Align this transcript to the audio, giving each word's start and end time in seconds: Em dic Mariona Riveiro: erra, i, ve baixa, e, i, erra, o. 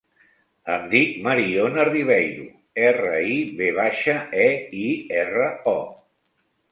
Em 0.75 0.85
dic 0.93 1.09
Mariona 1.25 1.83
Riveiro: 1.89 2.45
erra, 2.85 3.11
i, 3.33 3.35
ve 3.59 3.67
baixa, 3.81 4.15
e, 4.47 4.49
i, 4.85 4.87
erra, 5.25 5.45
o. 5.75 5.79